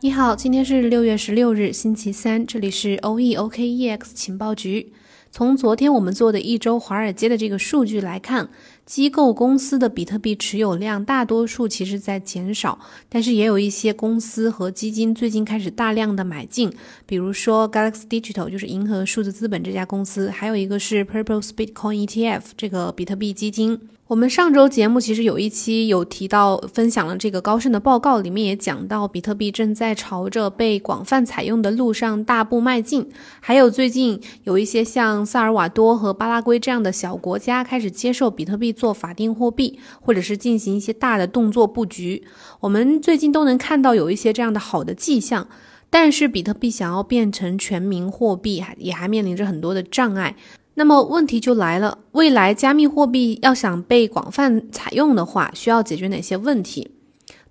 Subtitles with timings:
[0.00, 4.92] 你好，今天是六月十六日，星期三，这里是 O E O K E X 情报局。
[5.32, 8.48] 从昨天我们做的一周华尔街的这个数据来看，
[8.88, 12.78] 机构公司的比特币持有量大多数其实在减少，
[13.10, 16.72] 但是也有一些公司和基金最近开始大量的买进，
[17.04, 23.78] 比如说 Galaxy Digital 就是银河数字资本这家公司，还有一个是 Purple Bitcoin ETF 这个比特币基金。
[24.06, 33.06] 我们上周节目其实有一期有提到，分享了这个高盛的报告，里面也讲到比特币正在朝着被广泛采用的路上大步迈进。
[33.38, 42.22] 还有最近有一些像萨尔瓦多和巴拉圭这样的小国家开始接受比特币做法定货币，或者是进行一些大的动作布局。
[42.60, 45.48] 我们最近都能看到有一些这样的好的迹象，
[45.90, 50.36] 但是比特币想要变成全民货币，还也还面临着很多的障碍。
[50.74, 56.92] 那么问题就来了，未来加密货币要想被广泛采用的话，需要解决哪些问题？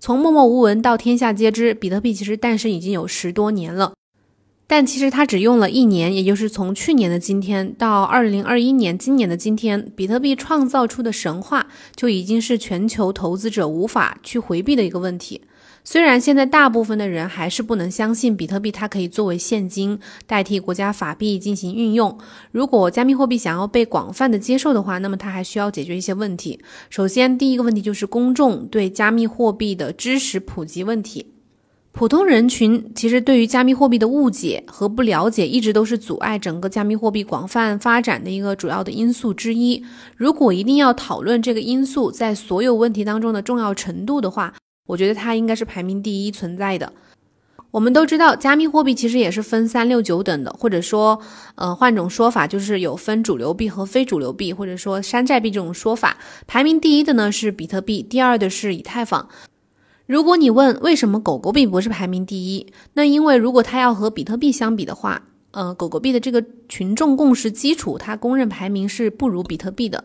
[0.00, 3.92] 从默默无闻到天下皆知，比特币其实诞生已经有十多年了，
[4.70, 11.66] 但其实它只用了一年，也就是从去年的今天到二零二一年今年的今天，比特币创造出的神话
[11.96, 15.40] 就已经是全球投资者无法去回避的一个问题。
[15.84, 22.18] 虽然现在大部分的人还是不能相信比特币，它可以作为现金代替国家法币进行运用。
[22.52, 26.60] 如果加密货币想要被广泛的接受的话，那么它还需要解决一些问题。
[26.90, 31.24] 首先，第一个问题就是公众对加密货币的知识普及问题。
[31.92, 39.82] 普通人群其实对于加密货币的误解和不了解，一直都是阻碍整个加密货币广泛发展的一个主要的因素之一。
[40.16, 44.54] 如果一定要讨论这个因素在所有问题当中的重要程度的话，
[44.86, 46.92] 我觉得它应该是排名第一存在的。
[47.70, 51.20] 我们都知道，加密货币其实也是分三六九等的，或者说，
[51.56, 56.16] 呃，换种说法就是有分主流币和非主流币，或者说山寨币这种说法。
[56.46, 59.28] 排名第一的呢是比特币，第二的是以太坊。
[60.08, 70.02] 如果你问为什么狗狗币不是排名第一，那因为如果它要和比特币相比的话，呃，狗狗币的这个群众共识基础，它公认排名是不如比特币的。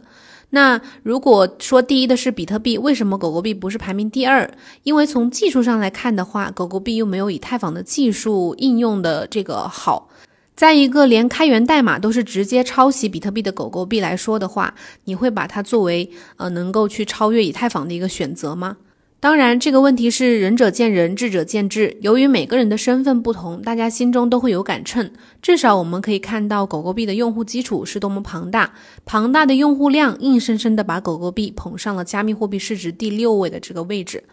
[0.49, 4.53] 那如果说第一的是比特币，为什么狗狗币不是排名第二？
[4.83, 10.09] 因为从技术上来看的话，狗狗币又没有以太坊的技术应用的这个好。
[10.53, 14.75] 在一个连开源代码都是直接抄袭比特币的狗狗币来说的话，
[15.05, 18.75] 你会把它作为呃能够去超越以太坊的一个选择吗？
[19.23, 21.95] 当然，这个问题是仁者见仁，智者见智。
[22.01, 25.09] 由于每个人的身份不同，大家心中都会有杆秤。
[25.41, 28.73] 至少我们可以看到，狗狗币的用户基础是多么庞大，
[29.05, 34.25] 庞大的用户量硬生生的把狗狗币捧上了加密货币市值第六位的这个位置。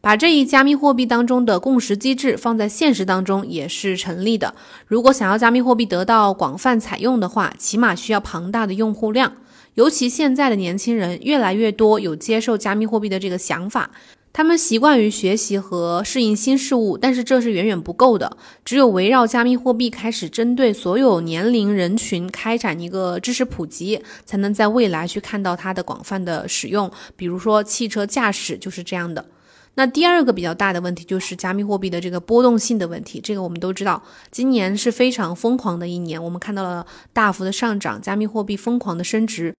[0.00, 4.54] 把这一加密货币当中的共识机制放在现实当中也是成立的。
[4.86, 9.30] 如果想要加密货币得到广泛采用的话，起码需要庞大的用户量。
[9.74, 13.90] 尤其现在的年轻人越来越多有接受加密货币的这个想法。
[14.32, 18.36] 他们习惯于学习和适应新事物，但是这是远远不够的。
[18.64, 26.88] 只有围绕加密货币开始针对所有年龄人群开展一个知识普及，才能在未来去看到它的广泛的使用。
[27.16, 29.26] 比如说汽车驾驶就是这样的。
[29.74, 33.20] 那第二个比较大的问题就是加密货币的这个波动性的问题。
[33.20, 39.54] 这个我们都知道，今年是非常疯狂的一年，我们看到了大幅的上涨，加密货币疯狂的升值。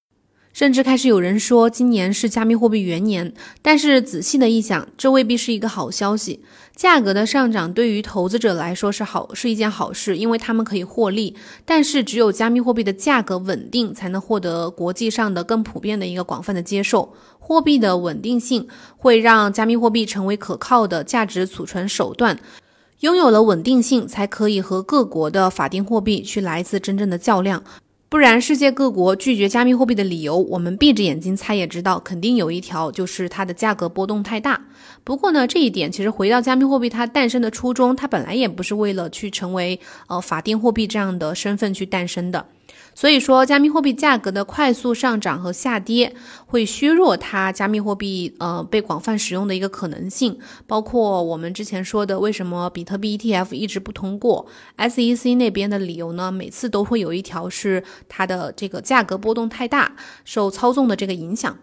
[0.52, 6.44] 甚至开始有人说今年是加密货币元年，但是仔细的一想，这未必是一个好消息。
[6.76, 11.36] 价格的上涨对于投资者来说是好，是一件好事，因为他们可以获利。
[11.66, 17.14] 但是只有加密货币的价格稳定，才能获得国际上的更普遍的一个广泛的接受。
[17.38, 18.68] 货币的稳定性
[18.98, 22.40] 会让加密货币成为可靠的价值储存手段。
[23.02, 27.64] 拥有了稳定性，才可以和各国的法定货币去来一次真正的较量。
[28.12, 34.59] 不然，世界各国拒绝加密货币的理由，我们闭着眼睛猜也知道，肯定有一条就是它的价格波动太大。
[35.03, 42.48] 不过呢，这一点其实回到加密货币它诞生的初衷，它本来也不是为了去成为呃法定货币这样的身份去诞生的。
[43.00, 46.14] 所以说，加密货币价格的快速上涨和下跌
[46.46, 50.38] 会削弱它加密货币呃被广泛使用的一个可能性。
[50.68, 54.46] 包括我们之前说的，为什么比特币 ETF 一直不通过
[54.78, 56.30] ？SEC 那边的理由呢？
[56.30, 59.95] 每次都会有一条是它的这个价格波动太大，
[60.25, 61.57] 受操纵的这个影响。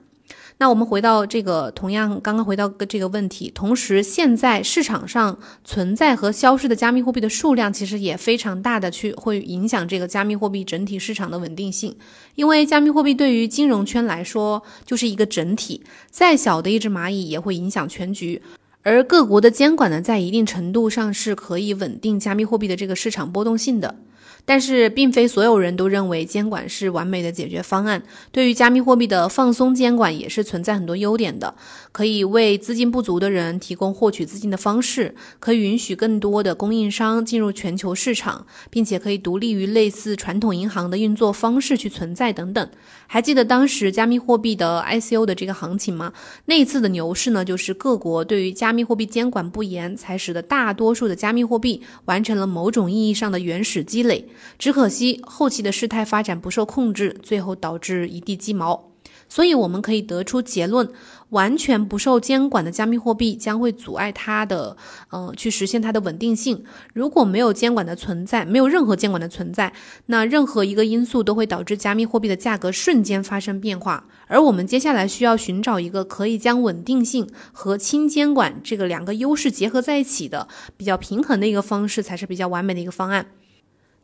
[0.58, 11.94] 那我们回到这个，同样刚刚回到这个问题，同时现在市场上存在和消失的加密货币的数量，其实也非常大的去会影响这个加密货币整体市场的稳定性。
[12.36, 18.40] 因为加密货币对于金融圈来说就是一个整体，再小的一只蚂蚁也会影响全局。
[18.82, 23.96] 而各国的监管呢，在一定程度上是可以稳定加密货币的这个市场波动性的。
[24.46, 28.02] 但是并非所有人都认为监管是完美的解决方案。
[28.32, 31.54] 对于加密货币的放松监管也是存在很多优点的，
[31.92, 42.70] 可以为资金不足的人提供获取资金的方式，可以允许更多的供应商进入全球市场，并且可以独立于类似传统银行的运作方式去存在等等。
[43.08, 46.12] 还记得当时加密货币的 ICO 的这个行情吗？
[46.44, 54.28] 那一次的牛市呢，就是各国对于加密货币监管不严，才使得大多数的加密货币完成了某种意义上的原始积累。
[54.58, 58.92] 只可惜后期的事态发展不受控制，最后导致一地鸡毛。
[59.28, 60.88] 所以我们可以得出结论：
[61.30, 64.76] 完全不受监管的加密货币将会阻碍它的，
[65.10, 66.62] 呃，去实现它的稳定性。
[66.94, 69.72] 如果没有监管的存在，没有任何监管的存在，
[70.06, 74.06] 那任何一个因素都会导致加密货币的价格瞬间发生变化。
[74.28, 80.46] 而我们接下来需要寻找一个可以将稳定性和轻监管这个两个优势结合在一起的
[80.76, 83.26] 比较平衡的一个方式，才是比较完美的一个方案。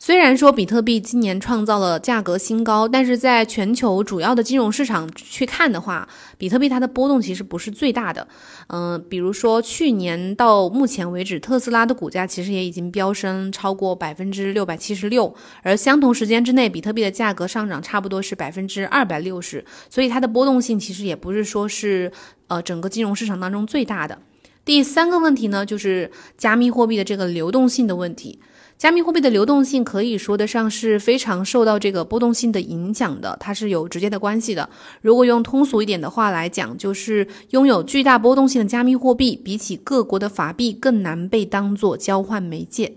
[0.04, 8.26] 虽然说比特币今年创造了价格新高，但是在全球主要的金融市场去看的话，比特币它的波动其实不是最大的。
[8.66, 15.32] 嗯，比如说去年到目前为止，特斯拉的股价其实也已经飙升超过百分之六百七十六，
[15.62, 22.10] 而相同时间之内，比特币的价格上涨差不多是百分之二百六十，所以它的波动性其实也不是说是
[22.48, 24.18] 呃整个金融市场当中最大的。
[24.64, 28.40] 第三个问题呢，就是加密货币的这个流动性的问题。
[28.82, 34.68] 加密货币的流动性可以说得上是非常受到这个波动性的影响的，它是有直接的关系的。
[35.00, 42.92] 如果用通俗一点的话来讲，就是拥有巨大波动性的加密货币，比起各国的法币更难被当做交换媒介。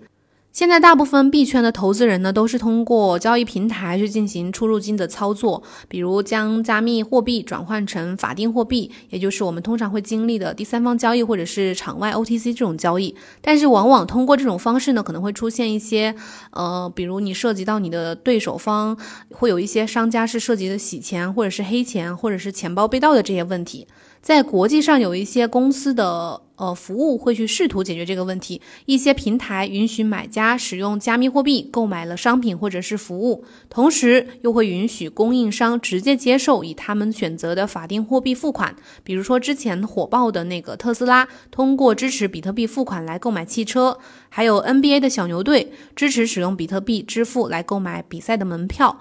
[0.56, 13.14] 现在大部分币圈的投资人呢，都是通过交易平台去进行出入金的操作，比如将加密货币转换成法定货币，也就是我们通常会经历的第三方交易或者是场外 OTC 这种交易。
[13.42, 16.16] 但是往往通过这种方式呢，可能会出现一些，
[16.52, 18.98] 呃，比如你涉及到你的对手方，
[19.32, 23.86] 会有一些商家是涉及的洗钱或者是黑钱或者是钱包被盗的这些问题。
[24.26, 38.76] 在国际上有一些公司的呃服务会去试图解决这个问题，一些平台允许买家使用加密货币购买了商品或者是服务，同时又会允许供应商直接接受以他们选择的法定货币付款。
[39.04, 44.00] 比如说之前火爆的那个特斯拉，通过支持比特币付款来购买汽车，
[44.30, 48.98] 还有 NBA 的小牛队支持使用比特币支付来购买比赛的门票。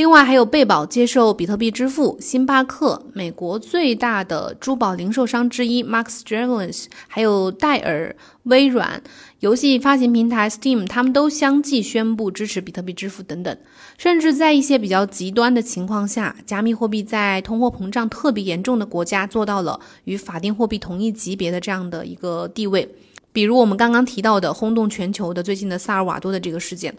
[0.00, 9.02] 另外还有贝宝接受比特币支付，星巴克，美国最大的珠宝零售商之一 Max Jewelers，还有戴尔、微软、
[9.40, 13.54] 游戏发行平台 Steam，他们都相继宣布支持比特币支付等等。
[13.98, 22.88] 甚至在一些比较极端的情况下，加密货币在通货膨胀特别严重的国家做到了与法定货币同一级别的这样的一个地位。
[23.32, 26.92] 比如我们刚刚提到的轰动全球的最近的萨尔瓦多的这个事件。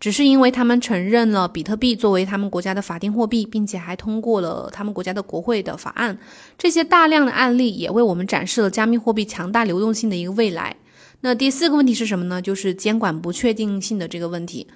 [0.00, 6.16] 只是因为他们承认了比特币作为他们国家的法定货币，并且还通过了他们国家的国会的法案，
[6.56, 10.76] 这些大量的案例也为我们展示了加密货币强大流动性的一个未来。
[11.20, 12.40] 那第四个问题是什么呢？
[12.40, 14.68] 就是监管不确定性的这个问题。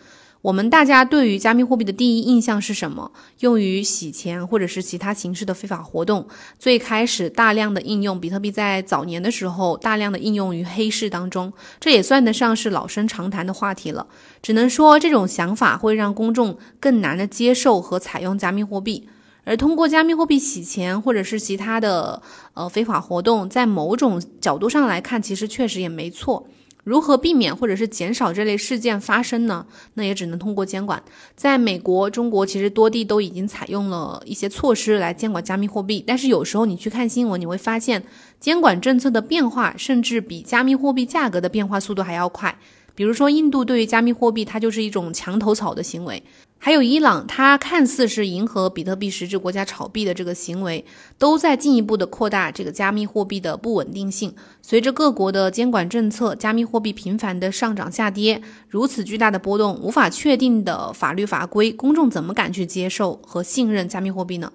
[0.43, 3.13] 我们大家对于加密货币的第一印象是什么？
[3.39, 6.27] 用于洗钱或者是其他形式的非法活动。
[6.59, 14.09] 最开始大量的应用比特币，在早年的时候大量的应用于黑市当中，这也算得上是老生常谈的话题了。
[14.43, 19.07] 只能说这种想法会让公众更难的接受和采用加密货币，
[19.45, 22.21] 而通过加密货币洗钱或者是其他的
[22.55, 26.49] 呃非法活动，在某种角度上来看，其实确实也没错。
[26.85, 29.65] 如何避免或者是减少这类事件发生呢？
[29.95, 31.01] 那也只能通过监管。
[31.37, 36.03] 在美国、中国，其实多地都已经采用了一些措施来监管加密货币。
[36.07, 38.03] 但是有时候你去看新闻，你会发现
[38.41, 42.59] 监管政策的变化甚至比加密货币价格的变化速度还要快。
[42.95, 46.23] 比如说，印度对于加密货币，它就是一种墙头草的行为。
[46.65, 50.85] 还有伊朗，它看似是迎合比特币实质国家炒币的这个行为，
[51.19, 54.33] 都在进一步的扩大这个加密货币的不稳定性。
[54.63, 64.53] 随着各国的监管政策，加密货币频繁的上涨下跌，如此巨大的波动，无法确定的法律法规，公众怎么敢去接受和信任加密货币呢？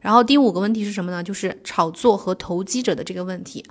[0.00, 1.22] 然后第五个问题是什么呢？
[1.22, 3.64] 就是炒作和投机者的这个问题。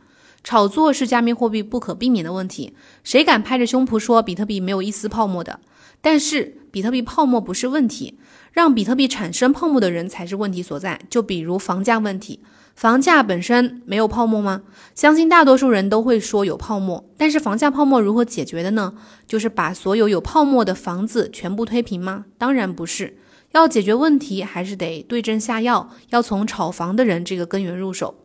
[0.46, 5.60] 炒作是加密货币不可避免的问题，谁敢拍着胸脯说比特币没有一丝泡沫的？
[6.02, 8.20] 但是比特币泡沫不是问题，
[8.52, 11.00] 让比特币产生泡沫的人才是问题所在。
[11.10, 12.42] 就比如房价问题，
[12.76, 14.64] 房价本身没有泡沫吗？
[14.94, 17.10] 相信大多数人都会说有泡沫。
[17.16, 18.94] 但是房价泡沫如何解决的呢？
[19.26, 22.26] 就是把所有有泡沫的房子全部推平吗？
[22.38, 23.20] 当然不是。
[23.54, 28.16] 要解决问题，还是得对症下药，要从炒房的人这个根源入手。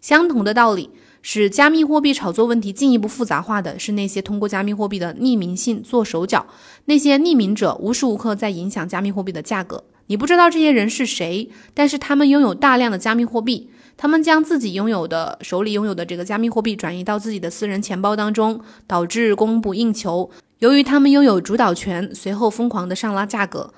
[0.00, 0.90] 相同的道理。
[1.22, 6.46] 使加密货币炒作问题进一步复杂化的是那些通过加密货币的匿名性做手脚，
[6.86, 9.84] 那些匿名者无时无刻在影响加密货币的价格。
[10.06, 20.28] 你不知道这些人是谁，但是他们拥有大量的加密货币，他们将自己拥有的手里拥有的这个加密货币转移到自己的私人钱包当中，导致供不应求。
[20.58, 23.72] 由于他们拥有主导权，随后疯狂的上拉价格。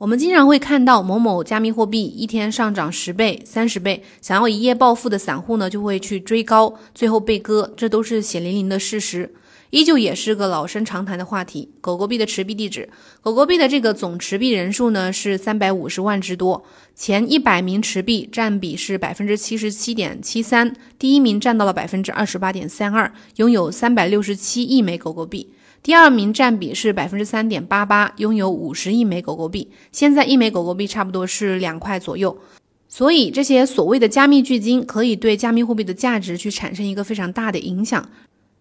[0.00, 9.34] 我们经常会看到某某加密货币一天上涨十倍、三十倍，想要一夜暴富的散户呢，就会去追高，最后被割，这都是血淋淋的事实。
[9.68, 11.68] 依旧也是个老生常谈的话题。
[11.82, 12.88] 狗狗币的持币地址，
[13.20, 16.64] 狗狗币的这个总持币人数呢是三百五十万之多，
[16.94, 25.50] 前一百名持币占比是百分之七十七点七三，第一名占到了百分之二十八点三二，拥有三百六十七亿枚狗狗币。
[25.82, 29.70] 第二名占比是百分之三点八八，拥有五十亿枚狗狗币。
[29.92, 32.36] 现在一枚狗狗币差不多是两块左右，
[32.86, 38.06] 所以这些所谓的加密巨鲸可以对加密货币的价值去产生一个非常大的影响。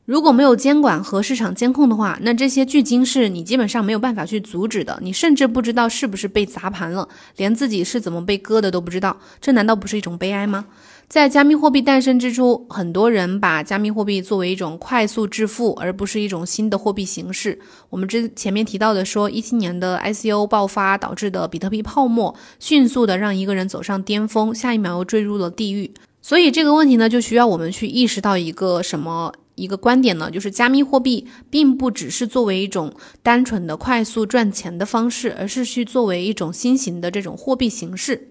[0.10, 10.66] 如果没有监管和市场监控的话，那这些巨鲸是你基本上没有办法去阻止的，你甚至不知道是不是被砸盘了，连自己是怎么被割的都不知道，这难道不是一种悲哀吗？
[11.08, 17.60] 在加密货币诞生之初，很多人把加密货币作为一种快速致富，而不是一种新的货币形式。
[17.92, 25.92] 我们之前面提到的说，一七年的 ICO 爆发导致的比特币泡沫，迅速的让一个人走上巅峰，下一秒又坠入了地狱。
[26.20, 30.32] 所以这个问题呢，就需要我们去意识到一个什么一个观点呢？
[30.32, 38.30] 就是加密货币并不只是作为一种单纯的快速赚钱的方式，而是去作为一种新型的这种货币形式。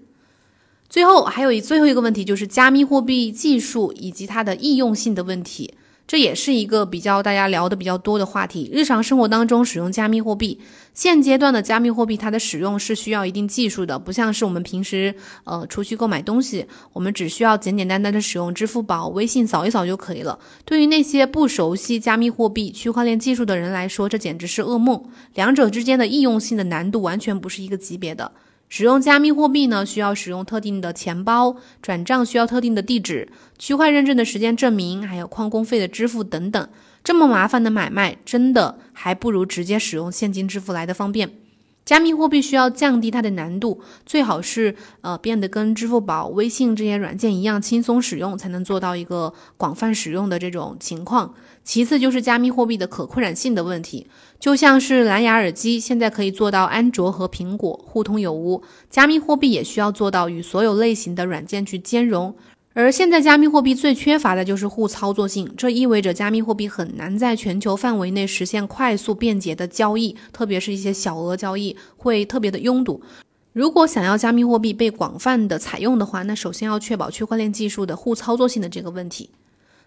[0.89, 5.75] 最后还有一最后一个问题，就是加密货币技术以及它的易用性的问题，
[6.09, 8.71] 这也是一个比较大家聊的比较多的话题。
[8.73, 10.59] 日常生活当中使用加密货币，
[10.95, 20.39] 现阶段的加密货币它的使用是需要一定技术的，不像是我们平时呃出去购买东西，我们只需要简简单单的使用支付宝、微信扫一扫就可以了。
[20.65, 25.05] 对于那些不熟悉加密货币、区块链技术的人来说，这简直是噩梦。
[25.35, 28.33] 两者之间的易用性的难度完全不是一个级别的。
[28.69, 36.69] 使用加密货币呢，需要使用特定的钱包，转账需要特定的地址，区块认证的时间证明，还有矿工费的支付等等，
[37.03, 41.31] 这么麻烦的买卖，真的还不如直接使用现金支付来的方便。
[41.89, 51.33] 加密货币需要降低它的难度，最好是呃变得跟支付宝、微信这些软件一样轻松使用，才能做到一个广泛使用的这种情况。
[51.65, 54.07] 其次就是加密货币的可扩展性的问题，
[54.39, 62.37] 就像是蓝牙耳机现在可以做到安卓和苹果互通有无，加密货币也需要做到与所有类型的软件去兼容。
[62.79, 73.03] 而现在加密货币最缺乏的就是互操作性，这意味着加密货币很难在全球范围内实现快速便捷的交易，特别是一些小额交易会特别的拥堵。
[73.53, 79.29] 如果想要加密货币被广泛的采用的话，那首先要确保区块链技术的互操作性的这个问题。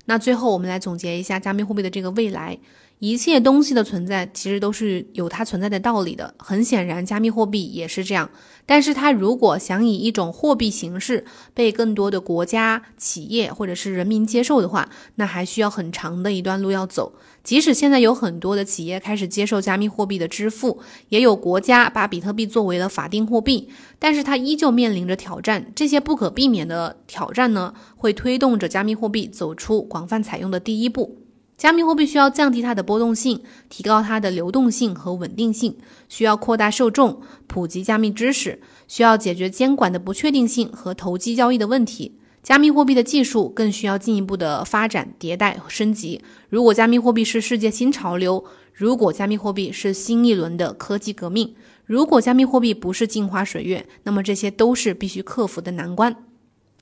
[0.04, 2.60] 那最后我们来总结一下加密货币的这个未来。
[3.02, 8.30] 一切东西的存在其实都是有它存在的道理的，很显然，加密货币也是这样。
[8.68, 17.16] 但是，它如果想以一种货币形式被更多的国家、企业或者是人民接受的话，那还需要很长的一段路要走。
[17.44, 20.80] 即使现在有很多的企业开始接受加密货币的支付，
[21.10, 23.68] 也有国家把比特币作为了法定货币，
[23.98, 25.72] 但是它依旧面临着挑战。
[25.76, 31.21] 这些不可避免的挑战呢，会推动着加密货币走出广泛采用的第一步。
[31.62, 33.40] 加密货币需要降低它的波动性，
[33.70, 35.78] 提高它的流动性和稳定性，
[36.10, 42.18] 需要扩大受众，普及加密知识，需要解决监管的不确定性和投机交易的问题。
[42.42, 46.20] 加密货币的技术更需要进一步的发展、迭代和升级。
[46.50, 51.54] 如果加密货币是世界新潮流，如果加密货币是新一轮的科技革命，
[51.86, 56.16] 如果加密货币不是镜花水月，那么这些都是必须克服的难关。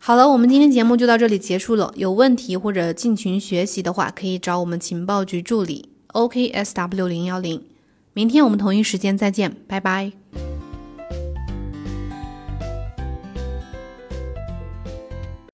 [0.01, 1.93] 好了，我们今天节目就到这里结束了。
[1.95, 7.61] 有问题或者进群学习的话，可以找我们情报局助理 OKSW 零幺零。
[8.13, 10.13] 明天我们同一时间再见，拜拜。